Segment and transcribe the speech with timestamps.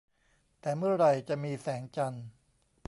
[0.61, 2.25] แต่เมื่อไหร่จะมีแสงจันทร์